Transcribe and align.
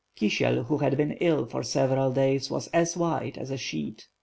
Kisiel 0.17 0.63
who 0.65 0.79
had 0.79 0.97
been 0.97 1.11
ill 1.11 1.45
for 1.45 1.61
several 1.61 2.11
days, 2.11 2.49
was 2.49 2.65
as 2.69 2.97
white 2.97 3.37
as 3.37 3.51
a 3.51 3.57
sheet. 3.57 4.07